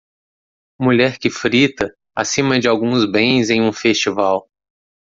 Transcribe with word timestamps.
Mulher 0.79 1.19
que 1.19 1.29
frita 1.29 1.93
acima 2.15 2.59
de 2.59 2.67
alguns 2.67 3.05
bens 3.05 3.51
em 3.51 3.61
um 3.61 3.71
festival. 3.71 4.49